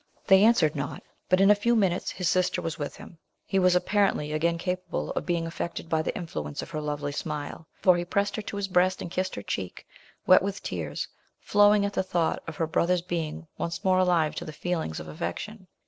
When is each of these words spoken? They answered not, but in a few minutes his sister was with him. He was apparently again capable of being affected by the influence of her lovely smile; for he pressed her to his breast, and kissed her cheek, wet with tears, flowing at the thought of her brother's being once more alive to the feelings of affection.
They 0.25 0.43
answered 0.43 0.75
not, 0.75 1.03
but 1.29 1.39
in 1.39 1.51
a 1.51 1.61
few 1.61 1.75
minutes 1.75 2.09
his 2.09 2.27
sister 2.27 2.59
was 2.59 2.79
with 2.79 2.95
him. 2.95 3.19
He 3.45 3.59
was 3.59 3.75
apparently 3.75 4.31
again 4.33 4.57
capable 4.57 5.11
of 5.11 5.27
being 5.27 5.45
affected 5.45 5.89
by 5.89 6.01
the 6.01 6.15
influence 6.17 6.63
of 6.63 6.71
her 6.71 6.81
lovely 6.81 7.11
smile; 7.11 7.67
for 7.83 7.95
he 7.97 8.03
pressed 8.03 8.35
her 8.35 8.41
to 8.41 8.57
his 8.57 8.67
breast, 8.67 9.03
and 9.03 9.11
kissed 9.11 9.35
her 9.35 9.43
cheek, 9.43 9.85
wet 10.25 10.41
with 10.41 10.63
tears, 10.63 11.07
flowing 11.39 11.85
at 11.85 11.93
the 11.93 12.01
thought 12.01 12.41
of 12.47 12.55
her 12.55 12.65
brother's 12.65 13.03
being 13.03 13.45
once 13.59 13.83
more 13.83 13.99
alive 13.99 14.33
to 14.37 14.43
the 14.45 14.51
feelings 14.53 14.99
of 14.99 15.07
affection. 15.07 15.67